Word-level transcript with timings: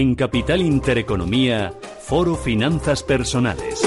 En 0.00 0.14
Capital 0.14 0.60
Intereconomía, 0.60 1.72
Foro 1.98 2.36
Finanzas 2.36 3.02
Personales. 3.02 3.82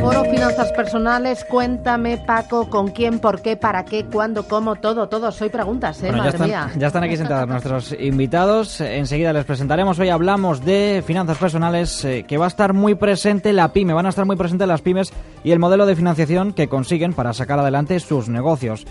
Foro 0.00 0.24
Finanzas 0.30 0.70
Personales, 0.70 1.44
cuéntame 1.44 2.18
Paco, 2.18 2.70
con 2.70 2.92
quién, 2.92 3.18
por 3.18 3.42
qué, 3.42 3.56
para 3.56 3.84
qué, 3.84 4.04
cuándo, 4.04 4.46
cómo, 4.46 4.76
todo, 4.76 5.08
todo. 5.08 5.32
Soy 5.32 5.48
preguntas, 5.48 6.00
¿eh? 6.04 6.06
Bueno, 6.06 6.18
Madre 6.18 6.30
ya, 6.30 6.36
están, 6.36 6.48
mía. 6.48 6.70
ya 6.78 6.86
están 6.86 7.02
aquí 7.02 7.16
sentados 7.16 7.48
nuestros 7.48 7.96
invitados. 7.98 8.80
Enseguida 8.80 9.32
les 9.32 9.44
presentaremos. 9.44 9.98
Hoy 9.98 10.10
hablamos 10.10 10.64
de 10.64 11.02
finanzas 11.04 11.38
personales, 11.38 12.04
eh, 12.04 12.24
que 12.28 12.38
va 12.38 12.44
a 12.44 12.48
estar 12.48 12.74
muy 12.74 12.94
presente 12.94 13.52
la 13.52 13.72
pyme. 13.72 13.92
Van 13.92 14.06
a 14.06 14.10
estar 14.10 14.24
muy 14.24 14.36
presentes 14.36 14.68
las 14.68 14.82
pymes 14.82 15.12
y 15.42 15.50
el 15.50 15.58
modelo 15.58 15.84
de 15.84 15.96
financiación 15.96 16.52
que 16.52 16.68
consiguen 16.68 17.12
para 17.12 17.32
sacar 17.32 17.58
adelante 17.58 17.98
sus 17.98 18.28
negocios. 18.28 18.86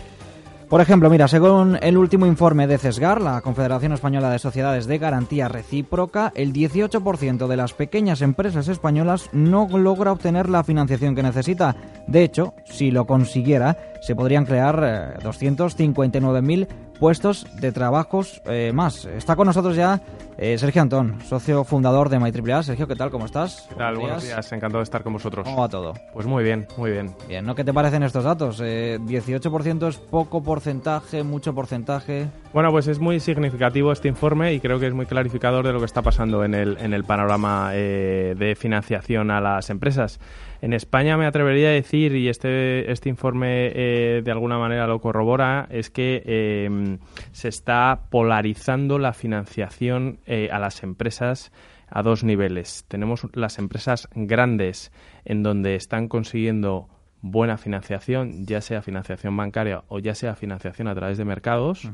Por 0.75 0.81
ejemplo, 0.81 1.09
mira, 1.09 1.29
según 1.29 1.79
el 1.81 1.97
último 1.97 2.25
informe 2.25 2.67
de 2.67 2.77
CESGAR, 2.77 3.21
la 3.21 3.39
Confederación 3.39 3.93
Española 3.93 4.29
de 4.29 4.39
Sociedades 4.39 4.87
de 4.87 4.97
Garantía 4.97 5.47
Recíproca, 5.47 6.33
el 6.35 6.51
18% 6.51 7.47
de 7.47 7.55
las 7.55 7.71
pequeñas 7.71 8.21
empresas 8.21 8.67
españolas 8.67 9.29
no 9.31 9.69
logra 9.69 10.11
obtener 10.11 10.49
la 10.49 10.65
financiación 10.65 11.15
que 11.15 11.23
necesita. 11.23 11.77
De 12.07 12.23
hecho, 12.23 12.55
si 12.65 12.91
lo 12.91 13.07
consiguiera, 13.07 13.77
se 14.01 14.17
podrían 14.17 14.43
crear 14.43 15.15
eh, 15.17 15.23
259.000 15.23 16.67
puestos 16.99 17.45
de 17.59 17.71
trabajos 17.71 18.41
eh, 18.45 18.71
más. 18.73 19.05
Está 19.05 19.35
con 19.35 19.47
nosotros 19.47 19.75
ya 19.75 20.01
eh, 20.37 20.57
Sergio 20.57 20.81
Antón, 20.81 21.21
socio 21.21 21.63
fundador 21.63 22.09
de 22.09 22.19
MyAAA. 22.19 22.63
Sergio, 22.63 22.87
¿qué 22.87 22.95
tal? 22.95 23.09
¿Cómo 23.09 23.25
estás? 23.25 23.67
¿Qué 23.69 23.75
tal? 23.75 23.95
Buenos 23.95 24.21
días, 24.21 24.51
encantado 24.51 24.79
de 24.79 24.83
estar 24.83 25.01
con 25.01 25.13
vosotros. 25.13 25.45
¿Cómo 25.45 25.61
va 25.61 25.69
todo? 25.69 25.93
Pues 26.11 26.25
muy 26.25 26.43
bien, 26.43 26.67
muy 26.77 26.91
bien. 26.91 27.15
Bien, 27.27 27.45
¿no? 27.45 27.55
¿Qué 27.55 27.63
te 27.63 27.73
parecen 27.73 28.03
estos 28.03 28.25
datos? 28.25 28.61
Eh, 28.61 28.97
18% 28.99 29.87
es 29.87 29.97
poco 29.97 30.43
porcentaje, 30.43 31.23
mucho 31.23 31.55
porcentaje. 31.55 32.27
Bueno, 32.53 32.69
pues 32.71 32.87
es 32.87 32.99
muy 32.99 33.21
significativo 33.21 33.93
este 33.93 34.09
informe 34.09 34.53
y 34.53 34.59
creo 34.59 34.77
que 34.77 34.87
es 34.87 34.93
muy 34.93 35.05
clarificador 35.05 35.65
de 35.65 35.71
lo 35.71 35.79
que 35.79 35.85
está 35.85 36.01
pasando 36.01 36.43
en 36.43 36.53
el, 36.53 36.77
en 36.79 36.93
el 36.93 37.05
panorama 37.05 37.69
eh, 37.73 38.35
de 38.37 38.55
financiación 38.55 39.31
a 39.31 39.39
las 39.39 39.69
empresas. 39.69 40.19
En 40.65 40.73
España 40.73 41.15
me 41.15 41.27
atrevería 41.27 41.67
a 41.67 41.73
decir, 41.73 42.15
y 42.15 42.27
este, 42.27 42.91
este 42.91 43.07
informe 43.07 43.67
eh, 43.75 44.23
de 44.25 44.31
alguna 44.31 44.57
manera 44.57 44.87
lo 44.87 44.99
corrobora, 44.99 45.67
es 45.69 45.91
que 45.91 46.23
eh, 46.25 46.97
se 47.33 47.49
está 47.49 48.05
polarizando 48.09 48.97
la 48.97 49.13
financiación 49.13 50.21
eh, 50.25 50.49
a 50.51 50.57
las 50.57 50.81
empresas 50.81 51.51
a 51.87 52.01
dos 52.01 52.23
niveles. 52.23 52.83
Tenemos 52.87 53.27
las 53.33 53.59
empresas 53.59 54.09
grandes 54.15 54.91
en 55.23 55.43
donde 55.43 55.75
están 55.75 56.07
consiguiendo 56.07 56.89
buena 57.21 57.59
financiación, 57.59 58.47
ya 58.47 58.59
sea 58.59 58.81
financiación 58.81 59.37
bancaria 59.37 59.83
o 59.87 59.99
ya 59.99 60.15
sea 60.15 60.33
financiación 60.33 60.87
a 60.87 60.95
través 60.95 61.19
de 61.19 61.25
mercados, 61.25 61.87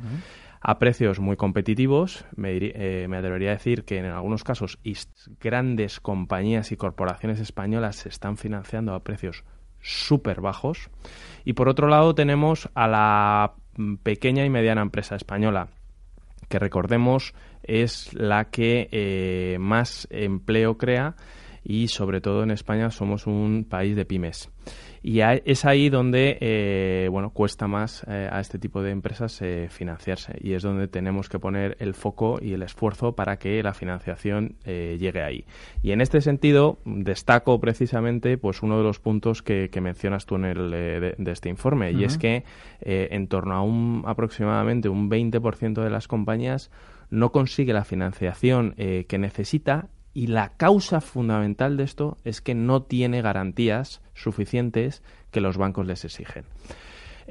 a 0.61 0.79
precios 0.79 1.19
muy 1.19 1.35
competitivos. 1.35 2.25
Me, 2.35 2.55
eh, 2.55 3.07
me 3.09 3.17
atrevería 3.17 3.49
a 3.49 3.53
decir 3.53 3.83
que 3.83 3.97
en 3.97 4.05
algunos 4.05 4.43
casos 4.43 4.79
grandes 5.39 5.99
compañías 5.99 6.71
y 6.71 6.77
corporaciones 6.77 7.39
españolas 7.39 7.97
se 7.97 8.09
están 8.09 8.37
financiando 8.37 8.93
a 8.93 9.03
precios 9.03 9.43
súper 9.81 10.41
bajos. 10.41 10.89
Y 11.43 11.53
por 11.53 11.67
otro 11.67 11.87
lado 11.87 12.13
tenemos 12.13 12.69
a 12.75 12.87
la 12.87 13.53
pequeña 14.03 14.45
y 14.45 14.49
mediana 14.49 14.81
empresa 14.81 15.15
española, 15.15 15.69
que 16.47 16.59
recordemos 16.59 17.33
es 17.63 18.13
la 18.13 18.45
que 18.45 18.89
eh, 18.91 19.57
más 19.59 20.07
empleo 20.11 20.77
crea 20.77 21.15
y 21.63 21.87
sobre 21.89 22.21
todo 22.21 22.43
en 22.43 22.51
España 22.51 22.89
somos 22.89 23.27
un 23.27 23.65
país 23.69 23.95
de 23.95 24.05
pymes. 24.05 24.49
Y 25.03 25.21
a- 25.21 25.33
es 25.33 25.65
ahí 25.65 25.89
donde 25.89 26.37
eh, 26.41 27.07
bueno 27.09 27.31
cuesta 27.31 27.67
más 27.67 28.05
eh, 28.07 28.29
a 28.31 28.39
este 28.39 28.59
tipo 28.59 28.83
de 28.83 28.91
empresas 28.91 29.41
eh, 29.41 29.67
financiarse 29.69 30.33
y 30.39 30.53
es 30.53 30.61
donde 30.63 30.87
tenemos 30.87 31.27
que 31.29 31.39
poner 31.39 31.75
el 31.79 31.93
foco 31.95 32.37
y 32.41 32.53
el 32.53 32.61
esfuerzo 32.61 33.13
para 33.15 33.37
que 33.37 33.61
la 33.63 33.73
financiación 33.73 34.57
llegue 34.65 35.21
ahí. 35.23 35.45
Y 35.81 35.91
en 35.91 36.01
este 36.01 36.21
sentido 36.21 36.79
destaco 36.85 37.59
precisamente 37.59 38.37
pues 38.37 38.61
uno 38.61 38.77
de 38.77 38.83
los 38.83 38.99
puntos 38.99 39.41
que, 39.41 39.69
que 39.69 39.81
mencionas 39.81 40.25
tú 40.25 40.35
en 40.35 40.45
el 40.45 40.69
de, 40.71 41.15
de 41.17 41.31
este 41.31 41.49
informe 41.49 41.91
y 41.91 42.03
es 42.03 42.17
que 42.17 42.43
en 42.81 43.27
torno 43.27 43.55
a 43.55 43.61
un 43.63 44.03
aproximadamente 44.05 44.89
un 44.89 45.09
20% 45.09 45.83
de 45.83 45.89
las 45.89 46.07
compañías 46.07 46.69
no 47.09 47.31
consigue 47.31 47.73
la 47.73 47.83
financiación 47.83 48.73
eh, 48.77 49.05
que 49.07 49.17
necesita 49.17 49.89
y 50.13 50.27
la 50.27 50.49
causa 50.57 51.01
fundamental 51.01 51.77
de 51.77 51.83
esto 51.83 52.17
es 52.23 52.41
que 52.41 52.55
no 52.55 52.83
tiene 52.83 53.21
garantías 53.21 54.01
suficientes 54.13 55.03
que 55.31 55.41
los 55.41 55.57
bancos 55.57 55.85
les 55.85 56.03
exigen. 56.05 56.45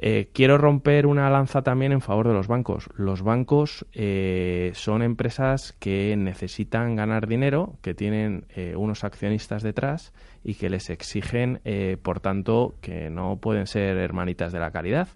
Eh, 0.03 0.29
quiero 0.33 0.57
romper 0.57 1.05
una 1.05 1.29
lanza 1.29 1.61
también 1.61 1.91
en 1.91 2.01
favor 2.01 2.27
de 2.27 2.33
los 2.33 2.47
bancos. 2.47 2.89
Los 2.95 3.21
bancos 3.21 3.85
eh, 3.93 4.71
son 4.73 5.03
empresas 5.03 5.75
que 5.77 6.15
necesitan 6.17 6.95
ganar 6.95 7.27
dinero, 7.27 7.77
que 7.83 7.93
tienen 7.93 8.45
eh, 8.55 8.73
unos 8.75 9.03
accionistas 9.03 9.61
detrás 9.61 10.11
y 10.43 10.55
que 10.55 10.71
les 10.71 10.89
exigen, 10.89 11.61
por 12.01 12.19
tanto, 12.19 12.73
que 12.81 13.11
no 13.11 13.37
pueden 13.37 13.67
ser 13.67 13.97
hermanitas 13.97 14.51
de 14.51 14.59
la 14.59 14.71
caridad. 14.71 15.07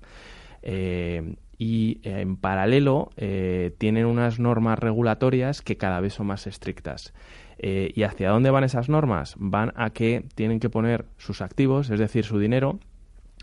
Y 1.57 1.99
en 2.03 2.37
paralelo 2.37 3.09
tienen 3.79 4.05
unas 4.05 4.39
normas 4.39 4.77
regulatorias 4.77 5.63
que 5.63 5.77
cada 5.77 5.99
vez 5.99 6.13
son 6.13 6.27
más 6.27 6.45
estrictas. 6.45 7.11
Eh, 7.57 7.91
¿Y 7.95 8.03
hacia 8.03 8.29
dónde 8.29 8.51
van 8.51 8.63
esas 8.63 8.89
normas? 8.89 9.35
Van 9.37 9.71
a 9.75 9.89
que 9.91 10.25
tienen 10.35 10.59
que 10.59 10.69
poner 10.69 11.05
sus 11.17 11.41
activos, 11.41 11.89
es 11.89 11.99
decir, 11.99 12.25
su 12.25 12.39
dinero, 12.39 12.79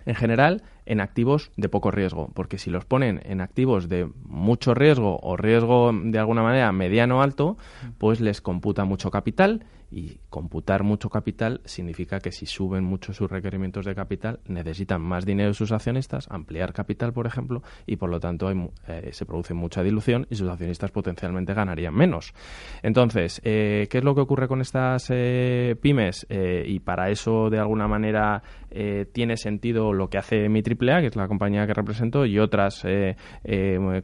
en 0.04 0.14
general 0.14 0.62
en 0.84 1.00
activos 1.00 1.50
de 1.56 1.68
poco 1.68 1.90
riesgo, 1.90 2.30
porque 2.34 2.58
si 2.58 2.70
los 2.70 2.84
ponen 2.84 3.20
en 3.24 3.40
activos 3.40 3.88
de 3.88 4.08
mucho 4.24 4.74
riesgo 4.74 5.18
o 5.22 5.36
riesgo 5.36 5.92
de 5.92 6.18
alguna 6.18 6.42
manera 6.42 6.72
mediano 6.72 7.22
alto, 7.22 7.56
pues 7.98 8.20
les 8.20 8.40
computa 8.40 8.84
mucho 8.84 9.10
capital 9.10 9.64
y 9.92 10.18
computar 10.30 10.82
mucho 10.82 11.10
capital 11.10 11.60
significa 11.66 12.18
que 12.18 12.32
si 12.32 12.46
suben 12.46 12.82
mucho 12.82 13.12
sus 13.12 13.30
requerimientos 13.30 13.84
de 13.84 13.94
capital 13.94 14.40
necesitan 14.48 15.02
más 15.02 15.26
dinero 15.26 15.50
de 15.50 15.54
sus 15.54 15.70
accionistas, 15.70 16.26
ampliar 16.30 16.72
capital, 16.72 17.12
por 17.12 17.26
ejemplo, 17.26 17.62
y 17.86 17.96
por 17.96 18.08
lo 18.08 18.18
tanto 18.18 18.48
hay 18.48 18.56
eh, 18.88 19.10
se 19.12 19.26
produce 19.26 19.52
mucha 19.52 19.82
dilución 19.82 20.26
y 20.30 20.36
sus 20.36 20.48
accionistas 20.48 20.90
potencialmente 20.90 21.52
ganarían 21.52 21.94
menos. 21.94 22.32
Entonces, 22.82 23.40
eh, 23.44 23.86
¿qué 23.90 23.98
es 23.98 24.04
lo 24.04 24.14
que 24.14 24.22
ocurre 24.22 24.48
con 24.48 24.62
estas 24.62 25.10
eh, 25.10 25.76
pymes? 25.80 26.26
Y 26.30 26.80
para 26.80 27.10
eso, 27.10 27.50
de 27.50 27.58
alguna 27.58 27.86
manera, 27.86 28.42
tiene 29.12 29.36
sentido 29.36 29.92
lo 29.92 30.08
que 30.08 30.18
hace 30.18 30.48
mi 30.48 30.60
AAA, 30.60 31.00
que 31.00 31.06
es 31.08 31.16
la 31.16 31.28
compañía 31.28 31.66
que 31.66 31.74
represento, 31.74 32.24
y 32.24 32.38
otras 32.38 32.86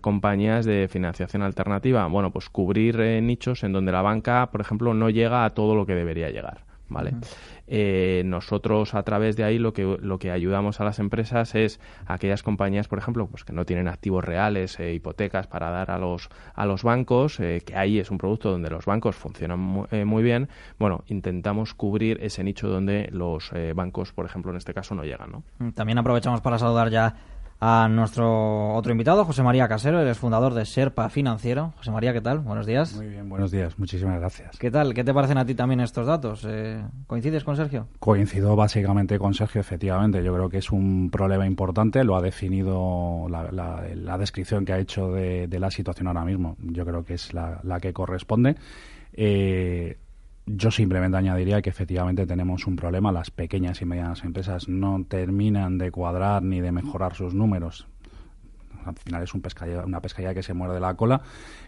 compañías 0.01 0.67
de 0.67 0.89
financiación 0.89 1.43
alternativa. 1.43 2.07
Bueno, 2.09 2.31
pues 2.31 2.51
cubrir 2.51 2.99
nichos 3.23 3.65
en 3.65 3.73
donde 3.73 3.93
la 3.93 4.03
banca, 4.03 4.51
por 4.51 4.61
ejemplo, 4.61 4.93
no 4.93 5.09
llega 5.09 5.45
a 5.45 5.51
todo 5.51 5.78
lo 5.79 5.87
que 5.87 5.95
debería 5.95 6.29
llegar. 6.31 6.67
¿Vale? 6.91 7.13
Eh, 7.67 8.23
nosotros 8.25 8.95
a 8.95 9.03
través 9.03 9.37
de 9.37 9.45
ahí 9.45 9.59
lo 9.59 9.75
que, 9.75 9.99
lo 10.01 10.19
que 10.19 10.31
ayudamos 10.31 10.81
a 10.81 10.85
las 10.85 10.99
empresas 10.99 11.55
es 11.55 11.81
a 12.07 12.15
aquellas 12.15 12.43
compañías, 12.43 12.89
por 12.89 12.99
ejemplo, 12.99 13.27
pues 13.27 13.45
que 13.45 13.53
no 13.53 13.67
tienen 13.67 13.89
activos 13.89 14.25
reales, 14.25 14.81
eh, 14.81 14.95
hipotecas 14.95 15.47
para 15.49 15.69
dar 15.71 15.91
a 15.91 15.99
los, 15.99 16.31
a 16.55 16.65
los 16.65 16.83
bancos, 16.85 17.41
eh, 17.41 17.61
que 17.67 17.77
ahí 17.77 17.99
es 17.99 18.11
un 18.11 18.17
producto 18.17 18.51
donde 18.51 18.71
los 18.71 18.87
bancos 18.87 19.17
funcionan 19.17 19.59
mu- 19.59 19.85
muy 20.07 20.23
bien. 20.23 20.49
Bueno, 20.79 21.05
intentamos 21.09 21.75
cubrir 21.75 22.19
ese 22.23 22.43
nicho 22.43 22.69
donde 22.69 23.11
los 23.13 23.51
bancos, 23.75 24.15
por 24.15 24.25
ejemplo, 24.25 24.51
en 24.51 24.57
este 24.57 24.73
caso, 24.73 24.95
no 24.95 25.05
llegan. 25.05 25.31
¿no? 25.59 25.73
También 25.73 25.99
aprovechamos 25.99 26.41
para 26.41 26.59
saludar 26.59 26.89
ya 26.89 27.15
a 27.61 27.89
nuestro 27.91 28.75
otro 28.75 28.93
invitado, 28.93 29.25
José 29.25 29.43
María 29.43 29.67
Casero, 29.67 30.01
es 30.09 30.17
fundador 30.17 30.55
de 30.55 30.65
Serpa 30.65 31.09
Financiero. 31.09 31.73
José 31.79 31.91
María, 31.91 32.13
¿qué 32.13 32.21
tal? 32.21 32.39
Buenos 32.39 32.67
días. 32.67 32.95
Muy 32.95 33.09
bien, 33.09 33.29
buenos 33.29 33.51
días, 33.51 33.77
muchísimas 33.81 34.21
gracias. 34.21 34.57
¿Qué 34.59 34.71
tal? 34.71 34.95
¿Qué 34.95 35.03
te 35.03 35.13
parecen 35.13 35.39
a 35.39 35.45
ti 35.45 35.57
también 35.57 35.81
estos 35.81 36.07
datos? 36.07 36.47
Eh, 36.49 36.81
¿Coincides 37.09 37.43
con 37.43 37.57
Sergio? 37.57 37.89
Coincido 37.99 38.55
básicamente 38.55 39.19
con 39.19 39.35
Sergio, 39.35 39.61
efectivamente. 39.61 40.23
Yo 40.23 40.33
creo 40.35 40.49
que 40.49 40.59
es 40.59 40.71
un 40.71 41.11
problema 41.11 41.47
importante, 41.47 42.05
lo 42.05 42.15
ha 42.17 42.23
definido 42.23 43.27
la, 43.29 43.51
la- 43.51 43.83
la 43.93 44.19
descripción 44.19 44.65
que 44.65 44.73
ha 44.75 44.79
hecho 44.79 45.11
de, 45.11 45.49
de 45.49 45.59
la 45.59 45.73
situación 45.73 46.07
ahora 46.07 46.25
mismo. 46.25 46.57
Yo 46.61 46.85
creo 46.87 47.05
que 47.05 47.15
es 47.15 47.35
la, 47.35 47.59
la 47.65 47.81
que 47.81 47.93
corresponde. 47.93 48.55
Eh, 49.15 49.97
yo 50.49 50.71
simplemente 50.71 51.17
añadiría 51.17 51.63
que 51.63 51.71
efectivamente 51.71 52.27
tenemos 52.27 52.67
un 52.67 52.77
problema. 52.77 53.13
Las 53.13 53.31
pequeñas 53.31 53.81
y 53.83 53.85
medianas 53.85 54.25
empresas 54.25 54.69
no 54.69 55.05
terminan 55.09 55.79
de 55.79 55.91
cuadrar 55.91 56.43
ni 56.43 56.61
de 56.61 56.73
mejorar 56.73 57.15
sus 57.15 57.35
números 57.35 57.87
al 58.89 58.97
final 58.97 59.23
es 59.23 59.35
un 59.35 59.43
una 59.87 60.01
pescadilla 60.01 60.35
que 60.35 60.43
se 60.43 60.55
muerde 60.55 60.81
la 60.81 60.95
cola 60.95 61.21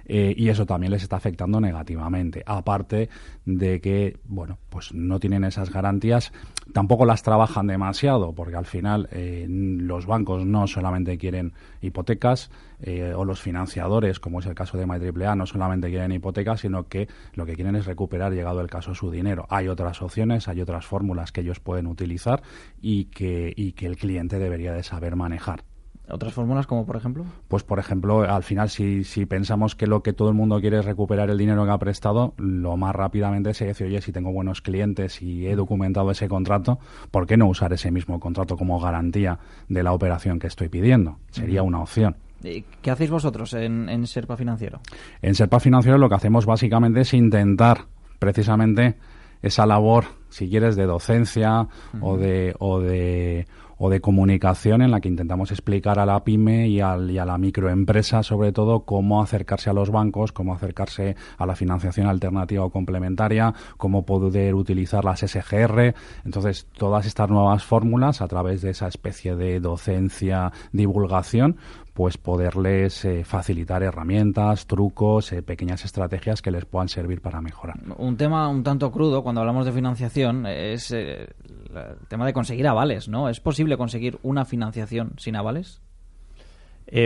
eh, 0.04 0.34
y 0.36 0.48
eso 0.48 0.66
también 0.66 0.92
les 0.92 1.02
está 1.02 1.16
afectando 1.16 1.60
negativamente. 1.60 2.42
Aparte 2.46 3.08
de 3.44 3.80
que, 3.80 4.18
bueno, 4.24 4.58
pues 4.68 4.92
no 4.92 5.18
tienen 5.20 5.44
esas 5.44 5.70
garantías, 5.70 6.32
tampoco 6.72 7.04
las 7.04 7.22
trabajan 7.22 7.66
demasiado, 7.66 8.32
porque 8.32 8.56
al 8.56 8.66
final 8.66 9.08
eh, 9.12 9.46
los 9.48 10.06
bancos 10.06 10.44
no 10.44 10.66
solamente 10.66 11.16
quieren 11.18 11.52
hipotecas 11.80 12.50
eh, 12.82 13.12
o 13.14 13.24
los 13.24 13.40
financiadores, 13.40 14.20
como 14.20 14.40
es 14.40 14.46
el 14.46 14.54
caso 14.54 14.78
de 14.78 14.86
MyAAA, 14.86 15.36
no 15.36 15.46
solamente 15.46 15.88
quieren 15.88 16.12
hipotecas, 16.12 16.60
sino 16.60 16.88
que 16.88 17.08
lo 17.34 17.46
que 17.46 17.54
quieren 17.54 17.76
es 17.76 17.86
recuperar, 17.86 18.32
llegado 18.32 18.60
el 18.60 18.68
caso, 18.68 18.94
su 18.94 19.10
dinero. 19.10 19.46
Hay 19.48 19.68
otras 19.68 20.02
opciones, 20.02 20.48
hay 20.48 20.60
otras 20.60 20.86
fórmulas 20.86 21.32
que 21.32 21.42
ellos 21.42 21.60
pueden 21.60 21.86
utilizar 21.86 22.42
y 22.80 23.06
que, 23.06 23.52
y 23.54 23.72
que 23.72 23.86
el 23.86 23.96
cliente 23.96 24.38
debería 24.38 24.72
de 24.72 24.82
saber 24.82 25.16
manejar. 25.16 25.69
¿Otras 26.12 26.32
fórmulas 26.32 26.66
como 26.66 26.86
por 26.86 26.96
ejemplo? 26.96 27.24
Pues 27.48 27.62
por 27.62 27.78
ejemplo, 27.78 28.22
al 28.22 28.42
final 28.42 28.70
si, 28.70 29.04
si 29.04 29.26
pensamos 29.26 29.74
que 29.74 29.86
lo 29.86 30.02
que 30.02 30.12
todo 30.12 30.28
el 30.28 30.34
mundo 30.34 30.60
quiere 30.60 30.78
es 30.78 30.84
recuperar 30.84 31.30
el 31.30 31.38
dinero 31.38 31.64
que 31.64 31.70
ha 31.70 31.78
prestado, 31.78 32.34
lo 32.36 32.76
más 32.76 32.94
rápidamente 32.94 33.54
se 33.54 33.66
dice, 33.66 33.84
oye, 33.84 34.00
si 34.00 34.12
tengo 34.12 34.32
buenos 34.32 34.62
clientes 34.62 35.22
y 35.22 35.46
he 35.46 35.56
documentado 35.56 36.10
ese 36.10 36.28
contrato, 36.28 36.78
¿por 37.10 37.26
qué 37.26 37.36
no 37.36 37.46
usar 37.46 37.72
ese 37.72 37.90
mismo 37.90 38.20
contrato 38.20 38.56
como 38.56 38.80
garantía 38.80 39.38
de 39.68 39.82
la 39.82 39.92
operación 39.92 40.38
que 40.38 40.46
estoy 40.46 40.68
pidiendo? 40.68 41.18
Sería 41.30 41.62
una 41.62 41.80
opción. 41.80 42.16
¿Qué 42.42 42.90
hacéis 42.90 43.10
vosotros 43.10 43.52
en, 43.54 43.88
en 43.88 44.06
Serpa 44.06 44.36
Financiero? 44.36 44.80
En 45.20 45.34
Serpa 45.34 45.60
Financiero 45.60 45.98
lo 45.98 46.08
que 46.08 46.14
hacemos 46.14 46.46
básicamente 46.46 47.00
es 47.02 47.12
intentar 47.12 47.86
precisamente 48.18 48.96
esa 49.42 49.66
labor, 49.66 50.04
si 50.28 50.48
quieres, 50.48 50.76
de 50.76 50.86
docencia 50.86 51.66
o 52.00 52.16
de 52.16 52.54
o 52.58 52.80
de 52.80 53.46
o 53.82 53.88
de 53.88 54.00
comunicación 54.02 54.82
en 54.82 54.90
la 54.90 55.00
que 55.00 55.08
intentamos 55.08 55.50
explicar 55.50 55.98
a 55.98 56.04
la 56.04 56.22
pyme 56.22 56.68
y, 56.68 56.80
a 56.80 56.96
la 56.98 57.38
microempresa 57.38 58.22
sobre 58.22 58.52
todo 58.52 58.80
cómo 58.80 59.22
acercarse 59.22 59.70
a 59.70 59.72
los 59.72 59.90
bancos, 59.90 60.32
cómo 60.32 60.54
acercarse 60.54 61.16
a 61.38 61.46
la 61.46 61.56
financiación 61.56 62.06
alternativa 62.06 62.62
o 62.62 62.68
complementaria, 62.68 63.54
cómo 63.78 64.04
poder 64.04 64.54
utilizar 64.54 65.06
las 65.06 65.20
SGR. 65.20 65.94
Entonces, 66.26 66.66
todas 66.76 67.06
estas 67.06 67.30
nuevas 67.30 67.64
fórmulas 67.64 68.20
a 68.20 68.28
través 68.28 68.60
de 68.60 68.70
esa 68.70 68.86
especie 68.86 69.34
de 69.34 69.60
docencia, 69.60 70.52
divulgación, 70.72 71.56
pues 71.92 72.18
poderles 72.18 73.04
eh, 73.04 73.24
facilitar 73.24 73.82
herramientas, 73.82 74.66
trucos, 74.66 75.32
eh, 75.32 75.42
pequeñas 75.42 75.84
estrategias 75.84 76.42
que 76.42 76.50
les 76.50 76.64
puedan 76.64 76.88
servir 76.88 77.20
para 77.20 77.40
mejorar. 77.40 77.76
Un 77.98 78.16
tema 78.16 78.48
un 78.48 78.62
tanto 78.62 78.90
crudo 78.90 79.22
cuando 79.22 79.40
hablamos 79.40 79.66
de 79.66 79.72
financiación 79.72 80.46
es 80.46 80.90
eh, 80.92 81.28
el 81.48 82.06
tema 82.08 82.26
de 82.26 82.32
conseguir 82.32 82.66
avales, 82.66 83.08
¿no? 83.08 83.28
¿Es 83.28 83.40
posible 83.40 83.76
conseguir 83.76 84.18
una 84.22 84.44
financiación 84.44 85.14
sin 85.18 85.36
avales? 85.36 85.82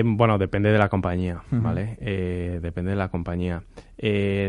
Bueno, 0.05 0.39
depende 0.39 0.71
de 0.71 0.79
la 0.79 0.89
compañía, 0.89 1.43
¿vale? 1.51 1.97
depende 2.61 2.93
de 2.93 2.97
la 2.97 3.09
compañía. 3.09 3.63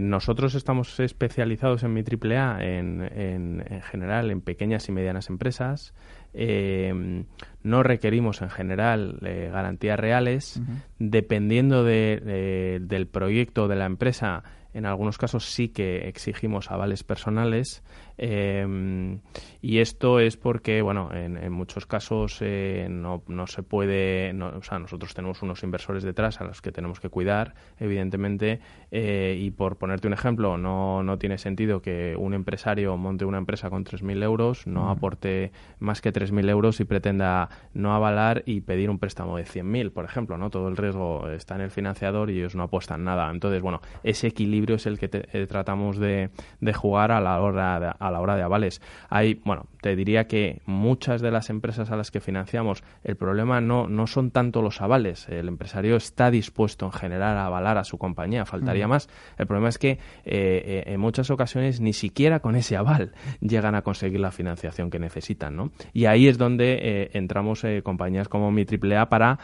nosotros 0.02 0.56
estamos 0.56 1.00
especializados 1.00 1.84
en 1.84 1.94
mi 1.94 2.02
AAA 2.02 2.64
en, 2.64 3.02
en, 3.02 3.66
en, 3.70 3.82
general 3.82 4.32
en 4.32 4.42
pequeñas 4.42 4.88
y 4.90 4.92
medianas 4.92 5.30
empresas. 5.30 5.94
Eh, 6.38 7.24
no 7.64 7.82
requerimos 7.82 8.42
en 8.42 8.50
general 8.50 9.20
eh, 9.26 9.50
garantías 9.52 10.00
reales. 10.00 10.62
Dependiendo 11.00 11.84
del 11.84 13.08
proyecto 13.08 13.68
de 13.68 13.76
la 13.76 13.86
empresa, 13.86 14.44
en 14.74 14.86
algunos 14.86 15.18
casos 15.18 15.46
sí 15.46 15.70
que 15.70 16.08
exigimos 16.10 16.70
avales 16.70 17.04
personales. 17.04 17.84
Em, 18.18 19.20
y 19.62 19.80
esto 19.80 20.20
es 20.20 20.38
porque, 20.38 20.82
bueno, 20.82 21.10
en, 21.14 21.52
muchos 21.52 21.86
casos 21.86 22.38
eh, 22.42 22.88
no, 22.90 23.24
no, 23.28 23.48
se 23.48 23.64
puede, 23.64 24.34
o 24.42 24.62
sea, 24.62 24.80
nosotros 24.80 25.14
tenemos 25.14 25.42
unos 25.42 25.64
inversores 25.64 26.04
detrás 26.04 26.42
a 26.42 26.44
los 26.44 26.62
que 26.62 26.72
tenemos 26.72 27.00
que 27.00 27.10
cuidar, 27.10 27.56
evidentemente, 27.80 28.60
eh, 28.92 29.38
y 29.40 29.52
por 29.52 29.78
ponerte 29.78 30.08
un 30.08 30.14
ejemplo, 30.14 30.58
no, 30.58 31.04
no 31.04 31.18
tiene 31.18 31.38
sentido 31.38 31.82
que 31.82 32.16
un 32.18 32.34
empresario 32.34 32.96
monte 32.98 33.26
una 33.26 33.38
empresa 33.38 33.70
con 33.70 33.84
3.000 33.84 34.24
euros, 34.24 34.68
no 34.68 34.90
aporte 34.90 35.52
más 35.80 36.02
que 36.02 36.14
3.000 36.14 36.50
euros 36.50 36.80
y 36.80 36.86
pretenda 36.86 37.50
no 37.74 37.94
avalar 37.94 38.44
y 38.46 38.62
pedir 38.62 38.90
un 38.90 39.00
préstamo 39.00 39.38
de 39.38 39.46
100.000, 39.46 39.92
por 39.92 40.06
ejemplo, 40.06 40.38
¿no? 40.38 40.50
Todo 40.50 40.68
el 40.68 40.78
riesgo 40.78 41.30
está 41.30 41.56
en 41.56 41.62
el 41.62 41.72
financiador 41.72 42.30
y 42.30 42.38
ellos 42.38 42.56
no 42.56 42.64
apuestan 42.64 43.04
nada. 43.04 43.30
Entonces, 43.30 43.62
bueno, 43.62 43.82
ese 44.04 44.28
equilibrio 44.28 44.76
es 44.76 44.86
el 44.86 45.00
que 45.00 45.10
eh, 45.12 45.48
tratamos 45.48 45.98
de, 45.98 46.30
de, 46.60 46.74
jugar 46.74 47.12
a 47.12 47.20
la 47.20 47.42
hora 47.42 47.80
de, 47.80 47.92
a 48.08 48.12
la 48.12 48.22
hora 48.22 48.36
de 48.36 48.44
avales. 48.44 48.82
Hay, 49.10 49.42
bueno, 49.46 49.68
te 49.82 49.96
diría 49.96 50.28
que 50.28 50.62
muchas 50.66 51.22
de 51.22 51.32
las 51.32 51.50
empresas 51.50 51.92
a 51.92 51.96
las 51.96 52.12
que 52.12 52.20
financiamos, 52.20 52.84
el 53.04 53.16
problema 53.16 53.62
no, 53.62 53.88
no 53.88 54.08
son 54.08 54.32
tanto 54.32 54.62
los 54.62 54.82
avales. 54.82 55.28
El 55.30 55.48
empresario 55.48 55.96
está 55.96 56.32
dispuesto 56.32 56.86
en 56.86 56.92
general 56.92 57.38
a 57.38 57.46
avalar 57.46 57.78
a 57.78 57.84
su 57.84 57.98
compañía, 57.98 58.46
faltaría 58.46 58.88
más. 58.88 59.10
El 59.38 59.48
problema 59.48 59.70
es 59.70 59.78
que 59.78 59.92
eh, 59.92 59.98
eh, 60.26 60.84
en 60.88 61.00
muchas 61.00 61.30
ocasiones 61.30 61.82
ni 61.82 61.94
siquiera 61.94 62.40
con 62.40 62.56
ese 62.56 62.76
aval 62.76 63.14
llegan 63.42 63.76
a 63.76 63.82
conseguir 63.82 64.20
la 64.20 64.32
financiación 64.32 64.90
que 64.90 65.00
necesitan, 65.00 65.56
¿no? 65.56 65.72
Y 65.94 66.06
ahí 66.06 66.28
es 66.28 66.38
donde 66.38 66.80
eh, 66.82 67.10
entramos 67.14 67.66
compañías 67.84 68.28
como 68.28 68.52
mi 68.52 68.64
AAA 68.64 69.10
para 69.10 69.40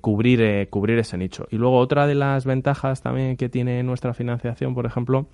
cubrir, 0.00 0.68
cubrir 0.70 0.98
ese 0.98 1.16
nicho. 1.16 1.46
Y 1.50 1.56
luego 1.56 1.78
otra 1.78 2.06
de 2.06 2.14
las 2.14 2.44
ventajas 2.44 3.02
también 3.02 3.36
que 3.36 3.48
tiene 3.48 3.82
nuestra 3.82 4.14
financiación, 4.14 4.74
por 4.74 4.86
ejemplo, 4.86 5.28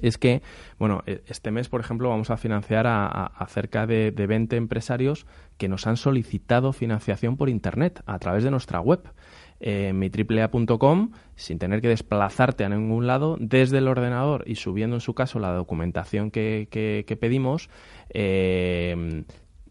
es 0.00 0.18
que, 0.18 0.42
bueno, 0.78 1.02
e, 1.06 1.22
este 1.26 1.50
mes, 1.50 1.68
por 1.68 1.80
ejemplo, 1.80 2.08
vamos 2.08 2.30
a 2.30 2.36
financiar 2.36 2.86
a, 2.86 3.46
cerca 3.48 3.86
de, 3.86 4.10
de, 4.12 4.26
20 4.26 4.56
empresarios 4.56 5.26
que 5.56 5.68
nos 5.68 5.86
han 5.86 5.96
solicitado 5.96 6.72
financiación 6.72 7.36
por 7.36 7.48
Internet 7.48 8.02
a 8.06 8.18
través 8.18 8.44
de 8.44 8.50
nuestra 8.50 8.80
web. 8.80 9.00
Eh, 9.60 9.92
mitriplea.com 9.92 11.10
sin 11.34 11.58
tener 11.58 11.80
que 11.80 11.88
desplazarte 11.88 12.62
a 12.62 12.68
ningún 12.68 13.08
lado 13.08 13.36
desde 13.40 13.78
el 13.78 13.88
ordenador 13.88 14.44
y 14.46 14.54
subiendo 14.54 14.94
en 14.94 15.00
su 15.00 15.14
caso 15.14 15.40
la 15.40 15.52
documentación 15.52 16.30
que, 16.30 16.68
que, 16.70 17.16
pedimos 17.16 17.68
eh, 18.10 19.24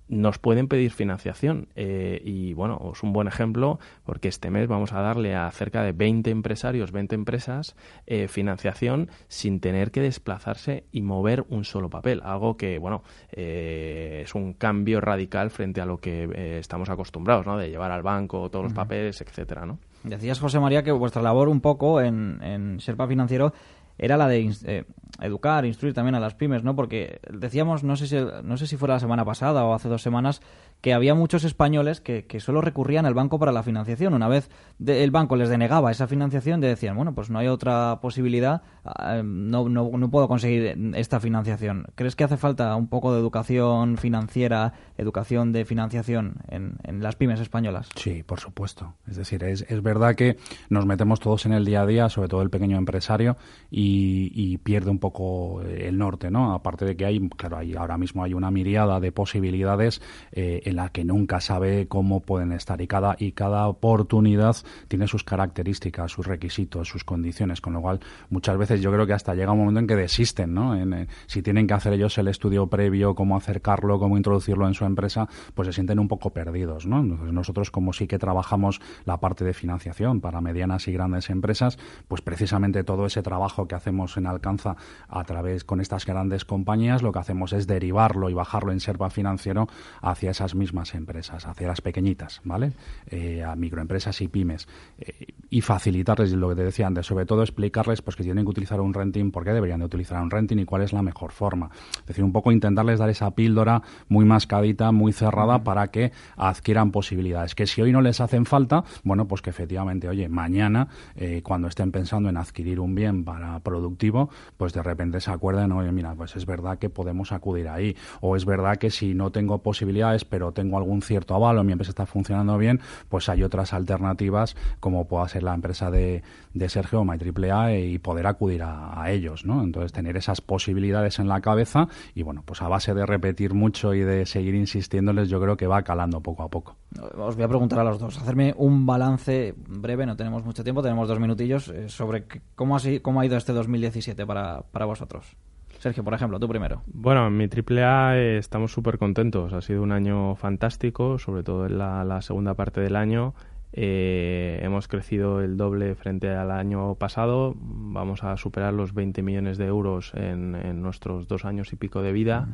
nos 0.07 0.38
pueden 0.39 0.68
pedir 0.68 0.92
financiación. 0.92 1.68
Eh, 1.75 2.21
y 2.24 2.54
bueno, 2.54 2.92
es 2.94 3.04
un 3.04 3.13
buen 3.13 3.27
ejemplo 3.27 3.80
porque 4.06 4.27
este 4.27 4.50
mes 4.50 4.68
vamos 4.68 4.94
a 4.94 5.01
darle 5.01 5.36
a 5.36 5.50
cerca 5.51 5.83
de 5.83 5.92
20 5.92 6.30
empresarios, 6.30 6.92
20 6.92 7.15
empresas, 7.15 7.75
eh, 8.06 8.27
financiación 8.27 9.09
sin 9.27 9.59
tener 9.59 9.92
que 9.92 10.01
desplazarse 10.01 10.86
y 10.92 11.01
mover 11.01 11.45
un 11.50 11.63
solo 11.63 11.89
papel. 11.89 12.21
Algo 12.24 12.57
que, 12.57 12.77
bueno, 12.77 13.04
eh, 13.31 14.21
es 14.24 14.36
un 14.36 14.53
cambio 14.53 15.01
radical 15.01 15.50
frente 15.50 15.81
a 15.81 15.86
lo 15.86 15.98
que 15.98 16.58
estamos 16.60 16.89
acostumbrados, 16.89 17.46
¿no? 17.46 17.58
De 17.58 17.70
llevar 17.70 17.91
al 17.91 18.03
banco 18.03 18.50
todos 18.50 18.63
los 18.63 18.74
papeles, 18.74 19.22
etcétera, 19.22 19.65
¿no? 19.65 19.79
Decías, 20.03 20.39
José 20.39 20.60
María, 20.60 20.84
que 20.84 20.91
vuestra 20.91 21.22
labor 21.22 21.50
un 21.50 21.60
poco 21.60 22.00
en, 22.01 22.41
en 22.41 22.79
Serpa 22.79 23.08
Financiero 23.08 23.53
era 23.98 24.18
la 24.18 24.27
de 24.27 24.51
eh, 24.66 24.86
educar, 25.22 25.66
instruir 25.66 25.94
también 25.94 26.16
a 26.16 26.20
las 26.20 26.36
pymes, 26.36 26.63
¿no? 26.63 26.75
Porque 26.75 27.20
decíamos, 27.32 27.84
no 27.84 27.96
sé 27.96 28.08
si, 28.08 28.18
no 28.44 28.58
sé 28.58 28.68
si 28.68 28.77
fue 28.77 28.88
la 28.88 29.00
semana 29.00 29.25
pasada 29.25 29.63
o 29.66 29.74
hace 29.74 29.89
dos 29.89 30.01
semanas, 30.01 30.42
que 30.82 30.94
había 30.94 31.16
muchos 31.16 31.44
españoles 31.44 32.01
que, 32.01 32.25
que 32.25 32.39
solo 32.39 32.62
recurrían 32.62 33.08
al 33.08 33.16
banco 33.16 33.39
para 33.39 33.51
la 33.51 33.63
financiación. 33.63 34.13
Una 34.13 34.27
vez 34.27 34.50
el 34.86 35.10
banco 35.10 35.36
les 35.36 35.50
denegaba 35.50 35.92
esa 35.92 36.08
financiación, 36.08 36.62
decían, 36.62 36.96
bueno, 36.96 37.16
pues 37.16 37.32
no 37.32 37.39
hay 37.39 37.48
otra 37.48 38.00
posibilidad, 38.00 38.62
ah, 38.86 39.22
no, 39.24 39.70
no, 39.70 39.89
no, 39.92 40.12
puedo 40.12 40.27
conseguir 40.27 40.77
esta 40.96 41.20
financiación. 41.20 41.88
¿Crees 41.96 42.16
que 42.16 42.24
hace 42.24 42.38
falta 42.38 42.75
un 42.75 42.88
poco 42.88 43.12
de 43.13 43.20
educación 43.20 43.98
financiera, 43.98 44.74
educación 44.98 45.51
de 45.51 45.66
financiación 45.66 46.36
en, 46.48 46.75
en 46.84 47.01
las 47.01 47.16
pymes 47.16 47.39
españolas? 47.39 47.89
Sí, 47.96 48.22
por 48.22 48.39
supuesto. 48.39 48.94
Es 49.08 49.16
decir, 49.16 49.44
es, 49.44 49.66
es 49.68 49.82
verdad 49.82 50.13
que 50.13 50.38
nos 50.70 50.86
metemos 50.86 51.20
todos 51.20 51.48
en 51.48 51.54
el 51.54 51.66
día 51.66 51.82
a 51.82 51.86
día, 51.88 52.10
sobre 52.10 52.27
todo 52.27 52.44
el 52.44 52.51
pequeño 52.51 52.77
empresario, 52.77 53.38
y, 53.72 53.87
y 53.88 54.58
pierde 54.58 54.89
un 54.89 55.00
poco 55.00 55.62
el 55.62 55.98
norte, 55.98 56.32
¿no? 56.32 56.53
Aparte 56.53 56.86
de 56.86 56.96
que 56.96 57.06
hay, 57.06 57.20
claro, 57.29 57.58
hay, 57.58 57.75
ahora 57.75 57.98
mismo 57.98 58.24
hay 58.24 58.34
una 58.34 58.51
miriada 58.51 59.00
de 59.00 59.12
posibilidades 59.12 60.01
eh, 60.32 60.62
en 60.65 60.75
la 60.75 60.89
que 60.89 61.03
nunca 61.03 61.39
sabe 61.39 61.88
cómo 61.88 62.22
pueden 62.22 62.51
estar 62.51 62.82
y 62.82 62.88
cada, 62.88 63.15
y 63.20 63.32
cada 63.32 63.67
oportunidad 63.67 64.56
tiene 64.88 65.08
sus 65.08 65.24
características, 65.24 66.12
sus 66.12 66.25
requisitos, 66.25 66.88
sus 66.88 67.03
condiciones, 67.03 67.62
con 67.62 67.74
lo 67.74 67.82
cual 67.82 68.00
muchas 68.29 68.58
veces 68.58 68.82
yo 68.82 68.91
creo 68.91 69.06
que 69.08 69.13
hasta 69.13 69.36
llega 69.36 69.51
un 69.51 69.60
momento 69.60 69.79
en 69.79 69.88
que 69.88 69.96
desisten, 69.96 70.53
¿no? 70.53 70.75
En, 70.75 70.94
eh, 70.94 71.08
si 71.27 71.41
tienen 71.41 71.67
que 71.67 71.74
hacer 71.74 71.94
ellos 71.94 72.17
el 72.17 72.27
estudio 72.27 72.67
previo, 72.67 73.15
cómo 73.15 73.36
acercarlo, 73.38 74.00
cómo 74.00 74.17
introducirlo 74.17 74.67
en 74.67 74.74
su 74.74 74.86
empresa, 74.86 75.27
pues 75.53 75.67
se 75.67 75.74
sienten 75.74 76.00
un 76.00 76.08
poco 76.08 76.32
perdidos, 76.32 76.86
¿no? 76.86 77.03
nosotros 77.03 77.72
como 77.72 77.94
sí 77.94 78.08
que 78.08 78.20
trabajamos 78.20 78.82
la 79.06 79.20
parte 79.20 79.46
de 79.46 79.53
financiación 79.53 80.22
para 80.22 80.41
medianas 80.41 80.88
y 80.88 80.94
grandes 80.94 81.29
empresas, 81.29 81.77
pues 82.08 82.22
precisamente 82.22 82.84
todo 82.84 83.06
ese 83.06 83.22
trabajo 83.22 83.67
que 83.67 83.75
hacemos 83.77 84.17
en 84.17 84.27
Alcanza 84.27 84.75
a 85.07 85.24
través 85.24 85.63
con 85.63 85.81
estas 85.81 86.05
grandes 86.05 86.46
compañías, 86.46 87.01
lo 87.01 87.12
que 87.12 87.19
hacemos 87.19 87.53
es 87.53 87.67
derivarlo 87.67 88.29
y 88.29 88.34
bajarlo 88.34 88.72
en 88.72 88.79
Serpa 88.79 89.10
Financiero 89.10 89.67
hacia 90.01 90.31
esas 90.31 90.55
mismas 90.55 90.93
empresas, 90.96 91.46
hacia 91.46 91.67
las 91.67 91.81
pequeñitas, 91.81 92.41
¿vale? 92.43 92.74
Eh, 93.07 93.43
a 93.43 93.55
microempresas 93.55 94.22
y 94.22 94.27
pymes. 94.27 94.67
Eh, 95.00 95.27
y 95.50 95.62
facilitarles 95.62 96.34
lo 96.34 96.50
que 96.50 96.55
te 96.55 96.63
decía 96.63 96.88
antes, 96.88 97.05
sobre 97.05 97.25
todo 97.25 97.41
explicarles 97.41 98.01
pues, 98.01 98.15
que 98.15 98.24
tienen 98.24 98.43
que 98.43 98.50
utilizar 98.50 98.81
un 98.81 98.93
renting, 98.93 99.31
por 99.31 99.43
qué 99.43 99.53
deberían 99.53 99.79
de 99.79 99.86
utilizar 99.86 100.22
un 100.22 100.29
renting 100.29 100.60
y 100.60 100.65
cuál 100.65 100.81
es 100.81 100.93
la 100.93 101.01
mejor 101.01 101.31
forma. 101.31 101.69
Es 102.00 102.05
decir, 102.05 102.24
un 102.24 102.34
poco 102.34 102.51
intentarles 102.51 103.00
dar 103.00 103.10
esa 103.10 103.31
píldora 103.31 103.81
muy 104.10 104.25
mascadita, 104.25 104.91
muy 104.91 105.13
cerrada 105.13 105.63
para 105.63 105.88
que 105.88 106.12
adquieran 106.36 106.91
posibilidades. 106.91 107.55
Que 107.55 107.65
si 107.65 107.81
hoy 107.81 107.91
no 107.91 108.01
les 108.01 108.19
hacen 108.19 108.46
falta, 108.46 108.84
bueno, 109.03 109.27
pues 109.27 109.41
que 109.41 109.50
efectivamente, 109.50 110.10
oye, 110.10 110.27
mañana, 110.27 110.88
eh, 111.15 111.41
cuando 111.43 111.67
estén 111.67 111.91
pensando 111.91 112.29
en 112.29 112.38
adquirir 112.38 112.79
un 112.79 112.96
bien 112.96 113.24
para 113.24 113.60
productivo, 113.67 114.29
pues 114.55 114.71
de 114.71 114.81
repente 114.81 115.19
se 115.19 115.29
acuerden, 115.29 115.74
oye, 115.74 115.91
mira, 115.91 116.15
pues 116.15 116.38
es 116.38 116.45
verdad 116.45 116.79
que 116.79 116.89
podemos 116.89 117.33
acudir 117.33 117.67
ahí. 117.67 117.97
O 118.21 118.38
es 118.38 118.45
verdad 118.45 118.77
que 118.77 118.89
si 118.89 119.13
no 119.13 119.29
tengo 119.29 119.57
posibilidades, 119.57 120.24
pero 120.24 120.53
tengo 120.53 120.77
algún 120.77 121.01
cierto 121.01 121.36
aval 121.36 121.57
o 121.57 121.65
mi 121.65 121.74
empresa 121.74 121.91
está 121.91 122.05
funcionando 122.05 122.57
bien, 122.57 122.79
pues 123.09 123.27
hay 123.27 123.43
otras 123.43 123.74
alternativas 123.74 124.55
como 124.79 125.05
pueda 125.05 125.27
ser 125.27 125.43
la 125.43 125.53
empresa 125.53 125.91
de, 125.91 126.24
Sergio 126.69 127.03
My 127.03 127.17
AAA 127.17 127.77
y 127.77 128.00
poder 128.00 128.27
acudir 128.27 128.63
a, 128.63 129.01
a 129.01 129.12
ellos, 129.12 129.45
¿no? 129.45 129.63
Entonces 129.63 129.91
tener 129.91 130.17
esas 130.17 130.41
posibilidades 130.41 131.19
en 131.19 131.27
la 131.27 131.41
cabeza 131.41 131.88
y 132.15 132.24
bueno, 132.24 132.43
pues 132.45 132.62
a 132.62 132.67
base 132.67 132.93
de 132.93 133.05
repetir 133.05 133.53
mucho 133.53 133.93
y 133.93 134.00
de 134.00 134.25
seguir 134.25 134.55
insistiéndoles, 134.55 135.29
yo 135.29 135.41
creo 135.41 135.57
que 135.57 135.67
va 135.67 135.83
calando 135.83 136.21
poco 136.21 136.43
a 136.43 136.50
poco. 136.50 136.77
Os 137.17 137.36
voy 137.36 137.43
a 137.43 137.47
preguntar 137.47 137.79
a 137.79 137.83
los 137.83 138.00
dos, 138.00 138.17
hacerme 138.17 138.53
un 138.57 138.86
balance 138.86 139.53
breve, 139.57 140.05
no 140.05 140.15
tenemos 140.15 140.43
mucho 140.43 140.63
tiempo, 140.63 140.81
tenemos 140.81 141.07
dos 141.07 141.19
minutillos, 141.19 141.67
eh, 141.69 141.89
sobre 141.89 142.25
cómo 142.55 142.75
ha, 142.75 142.79
cómo 143.01 143.19
ha 143.19 143.25
ido 143.25 143.38
este 143.38 143.53
2017 143.57 144.25
para, 144.25 144.61
para 144.71 144.85
vosotros. 144.85 145.35
Sergio, 145.79 146.03
por 146.03 146.13
ejemplo, 146.13 146.39
tú 146.39 146.47
primero. 146.47 146.81
Bueno, 146.87 147.27
en 147.27 147.37
mi 147.37 147.45
AAA 147.45 148.17
eh, 148.17 148.37
estamos 148.37 148.71
súper 148.71 148.97
contentos. 148.97 149.53
Ha 149.53 149.61
sido 149.61 149.83
un 149.83 149.91
año 149.91 150.35
fantástico, 150.35 151.19
sobre 151.19 151.43
todo 151.43 151.65
en 151.67 151.77
la, 151.77 152.21
segunda 152.21 152.55
parte 152.55 152.81
del 152.81 152.95
año. 152.95 153.33
Eh, 153.73 154.59
hemos 154.63 154.87
crecido 154.87 155.41
el 155.41 155.55
doble 155.57 155.93
frente 155.95 156.29
al 156.29 156.51
año 156.51 156.95
pasado. 156.95 157.53
Vamos 157.57 158.23
a 158.23 158.37
superar 158.37 158.73
los 158.73 158.93
20 158.93 159.21
millones 159.21 159.57
de 159.57 159.65
euros 159.65 160.13
en, 160.15 160.81
nuestros 160.81 161.27
dos 161.27 161.45
años 161.45 161.71
y 161.73 161.75
pico 161.75 162.01
de 162.01 162.11
vida. 162.11 162.47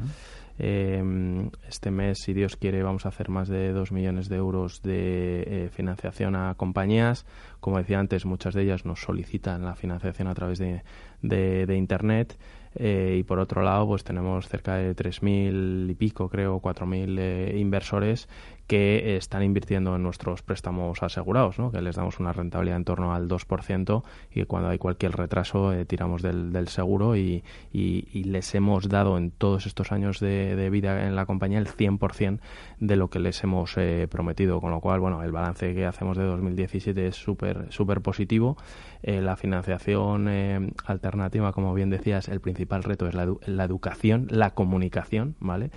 Eh, 0.60 1.50
este 1.68 1.92
mes, 1.92 2.20
si 2.20 2.34
Dios 2.34 2.58
quiere, 2.58 2.84
vamos 2.84 3.06
a 3.06 3.10
hacer 3.10 3.30
más 3.30 3.48
de 3.48 3.72
2 3.72 3.92
millones 3.92 4.30
de 4.30 4.36
euros 4.36 4.82
de 4.84 5.44
eh, 5.48 5.70
financiación 5.72 6.36
a 6.36 6.54
compañías. 6.56 7.26
Como 7.64 7.78
decía 7.78 7.98
antes, 7.98 8.26
muchas 8.26 8.54
de 8.54 8.64
ellas 8.64 8.84
nos 8.84 9.00
solicitan 9.00 9.64
la 9.64 9.74
financiación 9.76 10.28
a 10.28 10.34
través 10.34 10.60
de, 10.60 10.84
de, 11.22 11.78
Internet. 11.78 12.38
Eh, 12.76 13.16
y 13.20 13.24
por 13.24 13.40
otro 13.40 13.62
lado, 13.62 13.88
pues 13.88 14.04
tenemos 14.04 14.50
cerca 14.50 14.76
de 14.76 14.94
3.000 14.94 15.90
y 15.90 15.96
pico, 15.96 16.28
creo, 16.28 16.60
4.000 16.60 17.18
eh, 17.20 17.58
inversores 17.58 18.28
que 18.68 19.18
están 19.18 19.44
invirtiendo 19.44 19.96
en 19.96 20.04
nuestros 20.04 20.42
préstamos 20.42 21.04
asegurados, 21.04 21.60
¿no? 21.60 21.72
que 21.72 21.82
les 21.82 21.96
damos 21.96 22.20
una 22.20 22.32
rentabilidad 22.32 22.78
en 22.78 22.86
torno 22.86 23.14
al 23.14 23.28
2% 23.28 24.04
y 24.34 24.46
cuando 24.46 24.70
hay 24.70 24.78
cualquier 24.78 25.12
retraso 25.12 25.74
eh, 25.74 25.86
tiramos 25.86 26.22
del, 26.22 26.68
seguro 26.70 27.18
y, 27.18 27.44
y, 27.74 28.24
les 28.24 28.56
hemos 28.56 28.88
dado 28.88 29.18
en 29.18 29.32
todos 29.32 29.66
estos 29.66 29.92
años 29.92 30.20
de, 30.20 30.56
de 30.56 30.70
vida 30.70 31.06
en 31.06 31.16
la 31.16 31.26
compañía 31.26 31.60
el 31.60 31.68
100% 31.68 32.40
de 32.80 32.96
lo 32.96 33.10
que 33.10 33.20
les 33.20 33.44
hemos 33.44 33.78
eh, 33.78 34.08
prometido, 34.10 34.62
con 34.62 34.72
lo 34.72 34.80
cual 34.80 35.02
bueno 35.02 35.22
el 35.24 35.32
balance 35.32 35.76
que 35.76 35.86
hacemos 35.86 36.18
de 36.18 36.24
2017 36.24 37.08
es 37.08 37.16
súper 37.16 37.53
súper 37.70 38.02
positivo. 38.02 38.58
Eh, 39.02 39.22
la 39.22 39.36
financiación 39.36 40.74
alternativa, 40.86 41.52
como 41.52 41.74
bien 41.74 41.90
decías, 41.90 42.30
el 42.30 42.40
principal 42.40 42.84
reto 42.84 43.08
es 43.08 43.14
la, 43.14 43.34
la 43.46 43.64
educación, 43.64 44.28
la 44.30 44.52
comunicación, 44.52 45.36
¿vale? 45.40 45.72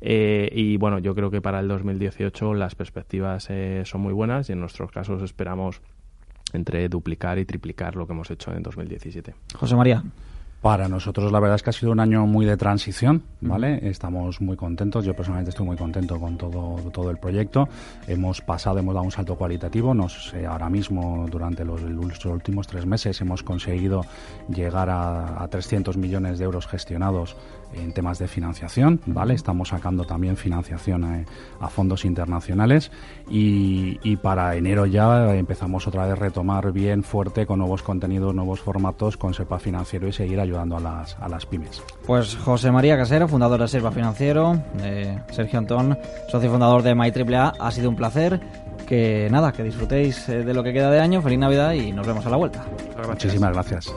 y 0.00 0.76
bueno, 0.78 0.98
yo 0.98 1.14
creo 1.14 1.30
que 1.30 1.40
para 1.40 1.60
el 1.60 1.68
2018 1.68 2.54
las 2.54 2.74
perspectivas 2.74 3.48
eh, 3.50 3.82
son 3.84 4.00
muy 4.00 4.12
buenas 4.12 4.48
y 4.48 4.52
en 4.52 4.60
nuestros 4.60 4.90
casos 4.90 5.22
esperamos 5.22 5.80
entre 6.52 6.88
duplicar 6.88 7.38
y 7.38 7.44
triplicar 7.44 7.96
lo 7.96 8.06
que 8.06 8.12
hemos 8.12 8.30
hecho 8.30 8.52
en 8.52 8.62
2017. 8.62 9.34
José 9.54 9.76
María. 9.76 10.02
Para 10.60 10.88
nosotros 10.88 11.32
la 11.32 11.40
verdad 11.40 11.56
es 11.56 11.62
que 11.62 11.70
ha 11.70 11.72
sido 11.72 11.90
un 11.90 12.00
año 12.00 12.26
muy 12.26 12.44
de 12.44 12.58
transición, 12.58 13.22
¿vale? 13.40 13.88
Estamos 13.88 14.42
muy 14.42 14.56
contentos, 14.56 15.06
yo 15.06 15.14
personalmente 15.14 15.50
estoy 15.50 15.64
muy 15.64 15.76
contento 15.78 16.20
con 16.20 16.36
todo, 16.36 16.76
todo 16.90 17.10
el 17.10 17.16
proyecto. 17.16 17.66
Hemos 18.06 18.42
pasado, 18.42 18.78
hemos 18.78 18.92
dado 18.92 19.06
un 19.06 19.10
salto 19.10 19.36
cualitativo, 19.36 19.94
nos, 19.94 20.34
ahora 20.46 20.68
mismo 20.68 21.26
durante 21.30 21.64
los, 21.64 21.80
últimos 22.26 22.66
tres 22.66 22.84
meses 22.84 23.18
hemos 23.22 23.42
conseguido 23.42 24.02
llegar 24.54 24.90
a, 24.90 25.42
a 25.42 25.48
300 25.48 25.96
millones 25.96 26.38
de 26.38 26.44
euros 26.44 26.66
gestionados 26.66 27.36
en 27.74 27.92
temas 27.92 28.18
de 28.18 28.28
financiación, 28.28 29.00
¿vale? 29.06 29.34
Estamos 29.34 29.68
sacando 29.68 30.04
también 30.04 30.36
financiación 30.36 31.04
a, 31.04 31.24
a 31.60 31.68
fondos 31.68 32.04
internacionales 32.04 32.90
y, 33.28 33.98
y, 34.02 34.16
para 34.16 34.54
enero 34.56 34.86
ya 34.86 35.34
empezamos 35.34 35.86
otra 35.86 36.04
vez 36.04 36.12
a 36.12 36.16
retomar 36.16 36.72
bien 36.72 37.02
fuerte 37.02 37.46
con 37.46 37.58
nuevos 37.58 37.82
contenidos, 37.82 38.34
nuevos 38.34 38.60
formatos 38.60 39.16
con 39.16 39.34
SEPA 39.34 39.58
Financiero 39.58 40.08
y 40.08 40.12
seguir 40.12 40.40
ayudando 40.40 40.76
a 40.76 40.80
las, 40.80 41.16
a 41.20 41.28
las 41.28 41.46
pymes. 41.46 41.82
Pues 42.06 42.36
José 42.36 42.70
María 42.70 42.96
Casero, 42.96 43.28
fundador 43.28 43.60
de 43.60 43.68
SEPA 43.68 43.90
Financiero, 43.90 44.60
eh, 44.82 45.18
Sergio 45.30 45.58
Antón, 45.58 45.98
socio 46.28 46.50
fundador 46.50 46.82
de 46.82 46.94
MyAAA, 46.94 47.52
ha 47.58 47.70
sido 47.70 47.88
un 47.88 47.96
placer. 47.96 48.40
Que 48.86 49.28
nada, 49.30 49.52
que 49.52 49.62
disfrutéis 49.62 50.28
eh, 50.28 50.42
de 50.42 50.52
lo 50.52 50.64
que 50.64 50.72
queda 50.72 50.90
de 50.90 50.98
año, 50.98 51.22
feliz 51.22 51.38
Navidad 51.38 51.74
y 51.74 51.92
nos 51.92 52.04
vemos 52.08 52.26
a 52.26 52.30
la 52.30 52.36
vuelta. 52.36 52.64
Muchísimas 53.06 53.52
gracias. 53.52 53.94